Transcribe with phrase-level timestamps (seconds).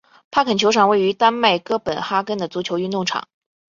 [0.31, 3.27] 帕肯球场位于丹麦哥本哈根的足球运动场。